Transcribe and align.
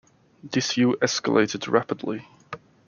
This 0.43 0.73
view 0.73 0.97
escalated 0.99 1.71
rapidly. 1.71 2.25